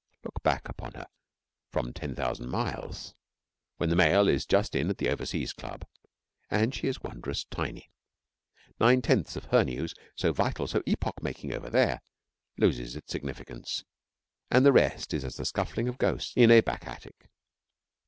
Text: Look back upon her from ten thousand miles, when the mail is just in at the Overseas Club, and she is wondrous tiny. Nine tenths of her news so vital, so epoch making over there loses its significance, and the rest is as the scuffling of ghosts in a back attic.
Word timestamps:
Look 0.23 0.41
back 0.41 0.67
upon 0.67 0.93
her 0.93 1.05
from 1.69 1.93
ten 1.93 2.15
thousand 2.15 2.49
miles, 2.49 3.13
when 3.77 3.91
the 3.91 3.95
mail 3.95 4.27
is 4.27 4.47
just 4.47 4.73
in 4.75 4.89
at 4.89 4.97
the 4.97 5.09
Overseas 5.09 5.53
Club, 5.53 5.85
and 6.49 6.73
she 6.73 6.87
is 6.87 7.03
wondrous 7.03 7.43
tiny. 7.43 7.91
Nine 8.79 9.03
tenths 9.03 9.35
of 9.35 9.45
her 9.45 9.63
news 9.63 9.93
so 10.15 10.33
vital, 10.33 10.65
so 10.65 10.81
epoch 10.87 11.21
making 11.21 11.53
over 11.53 11.69
there 11.69 12.01
loses 12.57 12.95
its 12.95 13.11
significance, 13.11 13.83
and 14.49 14.65
the 14.65 14.73
rest 14.73 15.13
is 15.13 15.23
as 15.23 15.35
the 15.35 15.45
scuffling 15.45 15.87
of 15.87 15.99
ghosts 15.99 16.33
in 16.35 16.49
a 16.49 16.61
back 16.61 16.87
attic. 16.87 17.29